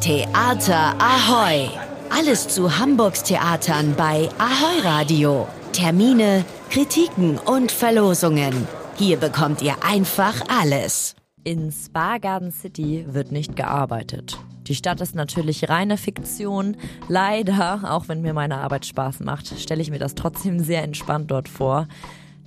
Theater 0.00 0.94
Ahoy! 1.00 1.68
Alles 2.08 2.46
zu 2.46 2.78
Hamburgs 2.78 3.24
Theatern 3.24 3.94
bei 3.96 4.28
Ahoy 4.38 4.80
Radio. 4.84 5.48
Termine, 5.72 6.44
Kritiken 6.70 7.36
und 7.36 7.72
Verlosungen. 7.72 8.68
Hier 8.94 9.16
bekommt 9.16 9.60
ihr 9.60 9.74
einfach 9.82 10.40
alles. 10.48 11.16
In 11.42 11.72
Spa 11.72 12.18
Garden 12.18 12.52
City 12.52 13.06
wird 13.08 13.32
nicht 13.32 13.56
gearbeitet. 13.56 14.38
Die 14.68 14.76
Stadt 14.76 15.00
ist 15.00 15.16
natürlich 15.16 15.68
reine 15.68 15.96
Fiktion. 15.96 16.76
Leider, 17.08 17.80
auch 17.90 18.06
wenn 18.06 18.22
mir 18.22 18.34
meine 18.34 18.58
Arbeit 18.58 18.86
Spaß 18.86 19.18
macht, 19.20 19.48
stelle 19.58 19.82
ich 19.82 19.90
mir 19.90 19.98
das 19.98 20.14
trotzdem 20.14 20.60
sehr 20.60 20.84
entspannt 20.84 21.32
dort 21.32 21.48
vor. 21.48 21.88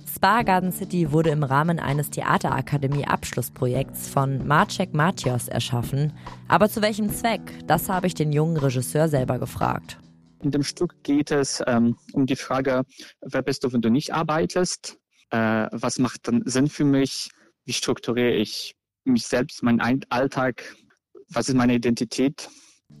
Spa 0.08 0.42
Garden 0.42 0.72
City 0.72 1.12
wurde 1.12 1.30
im 1.30 1.42
Rahmen 1.42 1.78
eines 1.78 2.10
Theaterakademie-Abschlussprojekts 2.10 4.08
von 4.08 4.46
Marcek 4.46 4.94
Matios 4.94 5.48
erschaffen. 5.48 6.12
Aber 6.48 6.68
zu 6.68 6.82
welchem 6.82 7.10
Zweck? 7.10 7.40
Das 7.66 7.88
habe 7.88 8.06
ich 8.06 8.14
den 8.14 8.32
jungen 8.32 8.56
Regisseur 8.56 9.08
selber 9.08 9.38
gefragt. 9.38 9.98
In 10.42 10.50
dem 10.50 10.62
Stück 10.62 11.02
geht 11.02 11.30
es 11.30 11.62
ähm, 11.66 11.96
um 12.12 12.26
die 12.26 12.36
Frage, 12.36 12.82
wer 13.20 13.42
bist 13.42 13.64
du, 13.64 13.72
wenn 13.72 13.80
du 13.80 13.90
nicht 13.90 14.12
arbeitest? 14.12 14.98
Äh, 15.30 15.68
was 15.72 15.98
macht 15.98 16.28
dann 16.28 16.42
Sinn 16.44 16.68
für 16.68 16.84
mich? 16.84 17.30
Wie 17.64 17.72
strukturiere 17.72 18.34
ich 18.34 18.74
mich 19.04 19.26
selbst, 19.26 19.62
meinen 19.62 20.04
Alltag? 20.10 20.76
Was 21.28 21.48
ist 21.48 21.54
meine 21.54 21.74
Identität? 21.74 22.48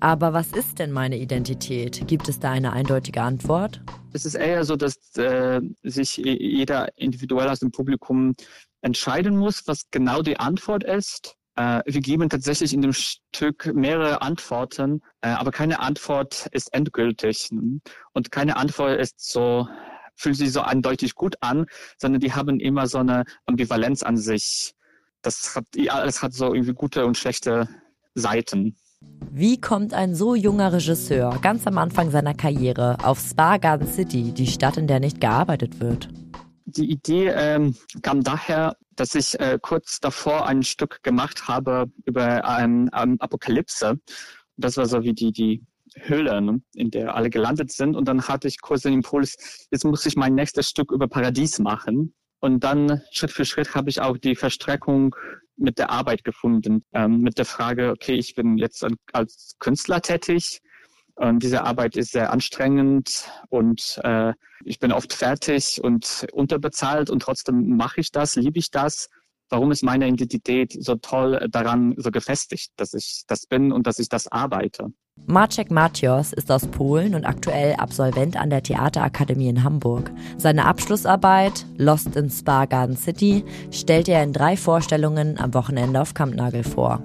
Aber 0.00 0.32
was 0.32 0.48
ist 0.52 0.78
denn 0.78 0.90
meine 0.90 1.16
Identität? 1.16 2.06
Gibt 2.08 2.28
es 2.28 2.40
da 2.40 2.50
eine 2.50 2.72
eindeutige 2.72 3.22
Antwort? 3.22 3.80
Es 4.12 4.24
ist 4.24 4.34
eher 4.34 4.64
so, 4.64 4.76
dass 4.76 4.96
äh, 5.16 5.60
sich 5.82 6.16
jeder 6.16 6.88
individuell 6.98 7.48
aus 7.48 7.60
dem 7.60 7.70
Publikum 7.70 8.34
entscheiden 8.82 9.36
muss, 9.36 9.66
was 9.66 9.90
genau 9.90 10.22
die 10.22 10.38
Antwort 10.38 10.84
ist. 10.84 11.36
Äh, 11.56 11.82
wir 11.86 12.00
geben 12.00 12.28
tatsächlich 12.28 12.72
in 12.72 12.82
dem 12.82 12.92
Stück 12.92 13.72
mehrere 13.74 14.22
Antworten, 14.22 15.02
äh, 15.20 15.28
aber 15.28 15.50
keine 15.50 15.80
Antwort 15.80 16.48
ist 16.52 16.72
endgültig. 16.72 17.50
Und 18.12 18.32
keine 18.32 18.56
Antwort 18.56 18.98
ist 18.98 19.20
so, 19.20 19.68
fühlt 20.16 20.36
sich 20.36 20.52
so 20.52 20.62
eindeutig 20.62 21.14
gut 21.14 21.36
an, 21.40 21.66
sondern 21.98 22.20
die 22.20 22.32
haben 22.32 22.58
immer 22.58 22.86
so 22.86 22.98
eine 22.98 23.24
Ambivalenz 23.46 24.02
an 24.02 24.16
sich. 24.16 24.74
Das 25.20 25.54
hat, 25.54 25.66
alles 25.88 26.22
hat 26.22 26.32
so 26.32 26.54
irgendwie 26.54 26.74
gute 26.74 27.06
und 27.06 27.16
schlechte 27.16 27.68
Seiten. 28.14 28.76
Wie 29.30 29.60
kommt 29.60 29.94
ein 29.94 30.14
so 30.14 30.34
junger 30.34 30.72
Regisseur 30.72 31.38
ganz 31.40 31.66
am 31.66 31.78
Anfang 31.78 32.10
seiner 32.10 32.34
Karriere 32.34 32.98
auf 33.02 33.18
Spa 33.18 33.56
Garden 33.56 33.86
City, 33.86 34.32
die 34.32 34.46
Stadt, 34.46 34.76
in 34.76 34.86
der 34.86 35.00
nicht 35.00 35.20
gearbeitet 35.20 35.80
wird? 35.80 36.10
Die 36.66 36.90
Idee 36.90 37.28
ähm, 37.28 37.74
kam 38.02 38.22
daher, 38.22 38.76
dass 38.94 39.14
ich 39.14 39.38
äh, 39.40 39.58
kurz 39.60 40.00
davor 40.00 40.46
ein 40.46 40.62
Stück 40.62 41.02
gemacht 41.02 41.48
habe 41.48 41.86
über 42.04 42.44
ein, 42.44 42.88
ein 42.90 43.20
Apokalypse. 43.20 43.98
Das 44.56 44.76
war 44.76 44.86
so 44.86 45.02
wie 45.02 45.14
die, 45.14 45.32
die 45.32 45.64
Höhle, 45.94 46.40
ne, 46.40 46.60
in 46.74 46.90
der 46.90 47.14
alle 47.14 47.30
gelandet 47.30 47.72
sind. 47.72 47.96
Und 47.96 48.08
dann 48.08 48.28
hatte 48.28 48.48
ich 48.48 48.60
kurz 48.60 48.82
den 48.82 48.92
Impuls, 48.92 49.66
jetzt 49.70 49.84
muss 49.84 50.06
ich 50.06 50.16
mein 50.16 50.34
nächstes 50.34 50.68
Stück 50.68 50.92
über 50.92 51.08
Paradies 51.08 51.58
machen. 51.58 52.14
Und 52.42 52.64
dann 52.64 53.02
Schritt 53.12 53.30
für 53.30 53.44
Schritt 53.44 53.76
habe 53.76 53.88
ich 53.88 54.00
auch 54.00 54.18
die 54.18 54.34
Verstreckung 54.34 55.14
mit 55.56 55.78
der 55.78 55.90
Arbeit 55.90 56.24
gefunden, 56.24 56.84
ähm, 56.92 57.20
mit 57.20 57.38
der 57.38 57.44
Frage, 57.44 57.90
okay, 57.90 58.14
ich 58.14 58.34
bin 58.34 58.58
jetzt 58.58 58.84
als 59.12 59.54
Künstler 59.60 60.02
tätig 60.02 60.60
und 61.14 61.40
diese 61.44 61.62
Arbeit 61.62 61.96
ist 61.96 62.10
sehr 62.10 62.32
anstrengend 62.32 63.30
und 63.48 64.00
äh, 64.02 64.32
ich 64.64 64.80
bin 64.80 64.90
oft 64.90 65.12
fertig 65.12 65.80
und 65.84 66.26
unterbezahlt 66.32 67.10
und 67.10 67.20
trotzdem 67.22 67.76
mache 67.76 68.00
ich 68.00 68.10
das, 68.10 68.34
liebe 68.34 68.58
ich 68.58 68.72
das. 68.72 69.08
Warum 69.52 69.70
ist 69.70 69.82
meine 69.82 70.08
Identität 70.08 70.74
so 70.80 70.94
toll 70.94 71.46
daran 71.50 71.92
so 71.98 72.10
gefestigt, 72.10 72.72
dass 72.76 72.94
ich 72.94 73.24
das 73.26 73.44
bin 73.46 73.70
und 73.70 73.86
dass 73.86 73.98
ich 73.98 74.08
das 74.08 74.26
arbeite? 74.32 74.94
Maciek 75.26 75.70
Matios 75.70 76.32
ist 76.32 76.50
aus 76.50 76.66
Polen 76.66 77.14
und 77.14 77.26
aktuell 77.26 77.74
Absolvent 77.74 78.38
an 78.38 78.48
der 78.48 78.62
Theaterakademie 78.62 79.50
in 79.50 79.62
Hamburg. 79.62 80.10
Seine 80.38 80.64
Abschlussarbeit 80.64 81.66
Lost 81.76 82.16
in 82.16 82.30
Spa 82.30 82.64
Garden 82.64 82.96
City 82.96 83.44
stellt 83.70 84.08
er 84.08 84.22
in 84.22 84.32
drei 84.32 84.56
Vorstellungen 84.56 85.38
am 85.38 85.52
Wochenende 85.52 86.00
auf 86.00 86.14
Kampnagel 86.14 86.64
vor. 86.64 87.02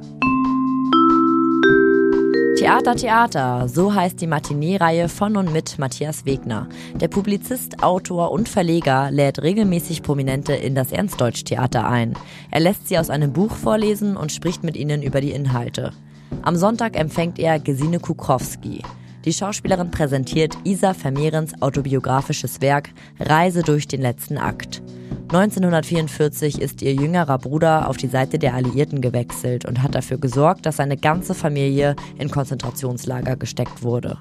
Theater, 2.68 2.98
Theater, 2.98 3.70
so 3.70 3.96
heißt 3.96 4.20
die 4.20 4.28
Matinee-Reihe 4.28 5.08
von 5.08 5.38
und 5.38 5.54
mit 5.54 5.80
Matthias 5.80 6.26
Wegner. 6.26 6.68
Der 6.96 7.08
Publizist, 7.08 7.82
Autor 7.82 8.34
und 8.34 8.50
Verleger 8.50 9.10
lädt 9.10 9.42
regelmäßig 9.42 10.04
Prominente 10.04 10.52
in 10.52 10.76
das 10.76 10.92
Ernstdeutsch-Theater 10.92 11.88
ein. 11.88 12.16
Er 12.52 12.60
lässt 12.60 12.90
sie 12.90 13.00
aus 13.00 13.10
einem 13.10 13.32
Buch 13.32 13.54
vorlesen 13.54 14.18
und 14.18 14.34
spricht 14.34 14.66
mit 14.66 14.76
ihnen 14.76 15.02
über 15.02 15.22
die 15.22 15.32
Inhalte. 15.32 15.94
Am 16.42 16.58
Sonntag 16.58 17.00
empfängt 17.00 17.40
er 17.40 17.58
Gesine 17.58 18.02
Kukrowski. 18.02 18.82
Die 19.24 19.32
Schauspielerin 19.32 19.90
präsentiert 19.90 20.58
Isa 20.66 20.94
Vermehrens 20.94 21.62
autobiografisches 21.62 22.60
Werk 22.60 22.90
Reise 23.18 23.64
durch 23.64 23.88
den 23.88 24.02
letzten 24.02 24.38
Akt. 24.38 24.82
1944 25.30 26.62
ist 26.62 26.82
ihr 26.82 26.94
jüngerer 26.94 27.38
Bruder 27.38 27.90
auf 27.90 27.98
die 27.98 28.08
Seite 28.08 28.40
der 28.40 28.54
Alliierten 28.54 29.02
gewechselt 29.02 29.66
und 29.66 29.84
hat 29.84 29.94
dafür 29.94 30.18
gesorgt, 30.18 30.66
dass 30.66 30.78
seine 30.78 30.96
ganze 30.96 31.34
Familie 31.34 31.98
in 32.18 32.32
Konzentrationslager 32.32 33.36
gesteckt 33.36 33.84
wurde. 33.84 34.18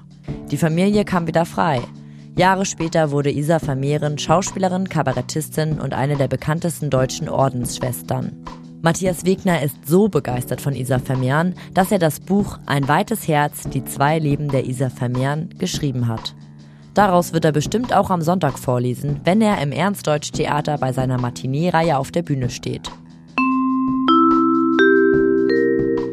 Die 0.51 0.57
Familie 0.57 1.05
kam 1.05 1.25
wieder 1.25 1.45
frei. 1.45 1.81
Jahre 2.35 2.65
später 2.65 3.11
wurde 3.11 3.31
Isa 3.31 3.59
Vermehren 3.59 4.17
Schauspielerin, 4.17 4.89
Kabarettistin 4.89 5.79
und 5.79 5.93
eine 5.93 6.17
der 6.17 6.27
bekanntesten 6.27 6.89
deutschen 6.89 7.29
Ordensschwestern. 7.29 8.43
Matthias 8.81 9.25
Wegner 9.25 9.61
ist 9.63 9.87
so 9.87 10.09
begeistert 10.09 10.61
von 10.61 10.75
Isa 10.75 10.99
Vermehren, 10.99 11.55
dass 11.73 11.91
er 11.91 11.99
das 11.99 12.19
Buch 12.19 12.59
Ein 12.65 12.87
weites 12.87 13.27
Herz, 13.27 13.63
die 13.69 13.83
zwei 13.85 14.19
Leben 14.19 14.49
der 14.49 14.65
Isa 14.65 14.89
Vermehren 14.89 15.49
geschrieben 15.57 16.07
hat. 16.07 16.35
Daraus 16.97 17.31
wird 17.31 17.45
er 17.45 17.51
bestimmt 17.51 17.93
auch 17.93 18.09
am 18.09 18.23
Sonntag 18.23 18.57
vorlesen, 18.57 19.21
wenn 19.23 19.39
er 19.39 19.61
im 19.61 19.71
Ernstdeutsch-Theater 19.71 20.79
bei 20.79 20.91
seiner 20.93 21.21
Matinee-Reihe 21.21 21.95
auf 21.95 22.09
der 22.09 22.23
Bühne 22.23 22.49
steht. 22.49 22.89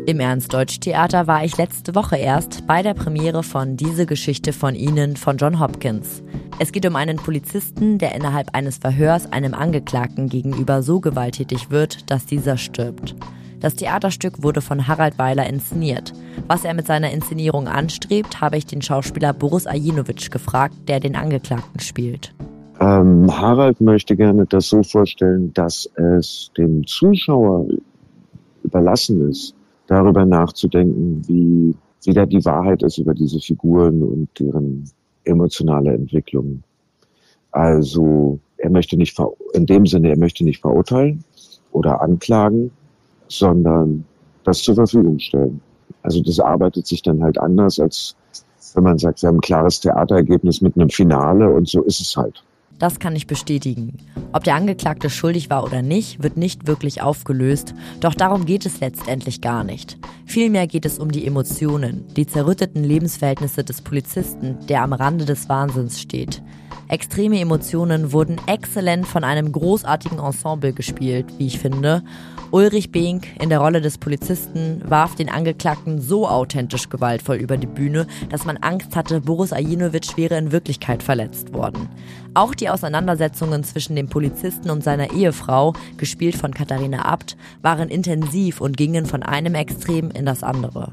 Im 0.04 0.20
Ernstdeutsch-Theater 0.20 1.26
war 1.26 1.42
ich 1.42 1.56
letzte 1.56 1.94
Woche 1.94 2.18
erst 2.18 2.66
bei 2.66 2.82
der 2.82 2.92
Premiere 2.92 3.42
von 3.42 3.78
Diese 3.78 4.04
Geschichte 4.04 4.52
von 4.52 4.74
Ihnen 4.74 5.16
von 5.16 5.38
John 5.38 5.58
Hopkins. 5.58 6.22
Es 6.58 6.70
geht 6.70 6.84
um 6.84 6.96
einen 6.96 7.16
Polizisten, 7.16 7.96
der 7.96 8.14
innerhalb 8.14 8.54
eines 8.54 8.76
Verhörs 8.76 9.32
einem 9.32 9.54
Angeklagten 9.54 10.28
gegenüber 10.28 10.82
so 10.82 11.00
gewalttätig 11.00 11.70
wird, 11.70 12.10
dass 12.10 12.26
dieser 12.26 12.58
stirbt. 12.58 13.16
Das 13.64 13.76
Theaterstück 13.76 14.42
wurde 14.42 14.60
von 14.60 14.88
Harald 14.88 15.18
Weiler 15.18 15.48
inszeniert. 15.48 16.12
Was 16.48 16.66
er 16.66 16.74
mit 16.74 16.86
seiner 16.86 17.10
Inszenierung 17.12 17.66
anstrebt, 17.66 18.42
habe 18.42 18.58
ich 18.58 18.66
den 18.66 18.82
Schauspieler 18.82 19.32
Boris 19.32 19.66
Ajinovic 19.66 20.30
gefragt, 20.30 20.74
der 20.86 21.00
den 21.00 21.16
Angeklagten 21.16 21.80
spielt. 21.80 22.34
Ähm, 22.78 23.26
Harald 23.34 23.80
möchte 23.80 24.16
gerne 24.16 24.44
das 24.44 24.68
so 24.68 24.82
vorstellen, 24.82 25.50
dass 25.54 25.90
es 25.94 26.50
dem 26.58 26.86
Zuschauer 26.86 27.66
überlassen 28.64 29.30
ist, 29.30 29.54
darüber 29.86 30.26
nachzudenken, 30.26 31.22
wie, 31.26 31.74
wie 32.04 32.12
da 32.12 32.26
die 32.26 32.44
Wahrheit 32.44 32.82
ist 32.82 32.98
über 32.98 33.14
diese 33.14 33.40
Figuren 33.40 34.02
und 34.02 34.28
deren 34.38 34.84
emotionale 35.24 35.94
Entwicklung. 35.94 36.62
Also 37.50 38.38
er 38.58 38.68
möchte 38.68 38.98
nicht 38.98 39.18
in 39.54 39.64
dem 39.64 39.86
Sinne, 39.86 40.10
er 40.10 40.18
möchte 40.18 40.44
nicht 40.44 40.60
verurteilen 40.60 41.24
oder 41.72 42.02
anklagen, 42.02 42.70
sondern 43.38 44.04
das 44.44 44.62
zur 44.62 44.74
Verfügung 44.74 45.18
stellen. 45.18 45.60
Also 46.02 46.22
das 46.22 46.38
arbeitet 46.38 46.86
sich 46.86 47.02
dann 47.02 47.22
halt 47.22 47.38
anders, 47.38 47.80
als 47.80 48.16
wenn 48.74 48.84
man 48.84 48.98
sagt, 48.98 49.22
wir 49.22 49.28
haben 49.28 49.36
ein 49.36 49.40
klares 49.40 49.80
Theaterergebnis 49.80 50.60
mit 50.60 50.76
einem 50.76 50.90
Finale 50.90 51.48
und 51.50 51.68
so 51.68 51.82
ist 51.82 52.00
es 52.00 52.16
halt. 52.16 52.42
Das 52.78 52.98
kann 52.98 53.14
ich 53.14 53.28
bestätigen. 53.28 53.98
Ob 54.32 54.42
der 54.42 54.56
Angeklagte 54.56 55.08
schuldig 55.08 55.48
war 55.48 55.64
oder 55.64 55.80
nicht, 55.80 56.24
wird 56.24 56.36
nicht 56.36 56.66
wirklich 56.66 57.02
aufgelöst, 57.02 57.72
doch 58.00 58.14
darum 58.14 58.46
geht 58.46 58.66
es 58.66 58.80
letztendlich 58.80 59.40
gar 59.40 59.62
nicht. 59.62 59.96
Vielmehr 60.26 60.66
geht 60.66 60.84
es 60.84 60.98
um 60.98 61.12
die 61.12 61.24
Emotionen, 61.24 62.04
die 62.16 62.26
zerrütteten 62.26 62.82
Lebensverhältnisse 62.82 63.62
des 63.62 63.80
Polizisten, 63.80 64.58
der 64.68 64.82
am 64.82 64.92
Rande 64.92 65.24
des 65.24 65.48
Wahnsinns 65.48 66.00
steht. 66.00 66.42
Extreme 66.88 67.40
Emotionen 67.40 68.12
wurden 68.12 68.40
exzellent 68.46 69.06
von 69.06 69.22
einem 69.24 69.52
großartigen 69.52 70.18
Ensemble 70.18 70.72
gespielt, 70.72 71.26
wie 71.38 71.46
ich 71.46 71.60
finde, 71.60 72.02
Ulrich 72.54 72.92
Bink 72.92 73.26
in 73.40 73.48
der 73.48 73.58
Rolle 73.58 73.80
des 73.80 73.98
Polizisten 73.98 74.80
warf 74.86 75.16
den 75.16 75.28
Angeklagten 75.28 76.00
so 76.00 76.28
authentisch 76.28 76.88
gewaltvoll 76.88 77.38
über 77.38 77.56
die 77.56 77.66
Bühne, 77.66 78.06
dass 78.30 78.44
man 78.44 78.58
Angst 78.58 78.94
hatte, 78.94 79.20
Boris 79.20 79.52
Ajinovic 79.52 80.16
wäre 80.16 80.38
in 80.38 80.52
Wirklichkeit 80.52 81.02
verletzt 81.02 81.52
worden. 81.52 81.88
Auch 82.32 82.54
die 82.54 82.68
Auseinandersetzungen 82.68 83.64
zwischen 83.64 83.96
dem 83.96 84.08
Polizisten 84.08 84.70
und 84.70 84.84
seiner 84.84 85.12
Ehefrau, 85.12 85.72
gespielt 85.96 86.36
von 86.36 86.54
Katharina 86.54 87.04
Abt, 87.04 87.36
waren 87.60 87.88
intensiv 87.88 88.60
und 88.60 88.76
gingen 88.76 89.04
von 89.04 89.24
einem 89.24 89.56
Extrem 89.56 90.12
in 90.12 90.24
das 90.24 90.44
andere. 90.44 90.92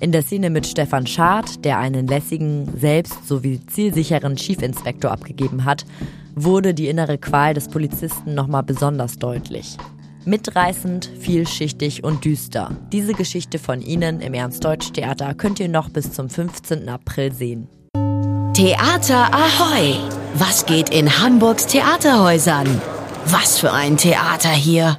In 0.00 0.10
der 0.10 0.22
Szene 0.22 0.50
mit 0.50 0.66
Stefan 0.66 1.06
Schad, 1.06 1.64
der 1.64 1.78
einen 1.78 2.08
lässigen, 2.08 2.68
selbst 2.76 3.28
sowie 3.28 3.64
zielsicheren 3.64 4.36
Schiefinspektor 4.36 5.12
abgegeben 5.12 5.66
hat, 5.66 5.86
wurde 6.34 6.74
die 6.74 6.88
innere 6.88 7.16
Qual 7.16 7.54
des 7.54 7.68
Polizisten 7.68 8.34
nochmal 8.34 8.64
besonders 8.64 9.20
deutlich. 9.20 9.76
Mitreißend, 10.26 11.10
vielschichtig 11.20 12.04
und 12.04 12.24
düster. 12.24 12.76
Diese 12.92 13.12
Geschichte 13.14 13.58
von 13.58 13.80
Ihnen 13.80 14.20
im 14.20 14.34
Ernst-Deutsch-Theater 14.34 15.34
könnt 15.34 15.60
ihr 15.60 15.68
noch 15.68 15.88
bis 15.90 16.12
zum 16.12 16.28
15. 16.28 16.88
April 16.88 17.32
sehen. 17.32 17.68
Theater 18.54 19.34
Ahoi! 19.34 19.94
Was 20.34 20.66
geht 20.66 20.90
in 20.90 21.18
Hamburgs 21.18 21.66
Theaterhäusern? 21.66 22.80
Was 23.26 23.58
für 23.58 23.72
ein 23.72 23.96
Theater 23.96 24.50
hier! 24.50 24.92